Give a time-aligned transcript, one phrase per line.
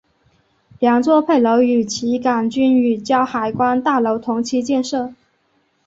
[0.79, 5.13] 两座配楼与旗杆均与胶海关大楼同期建设。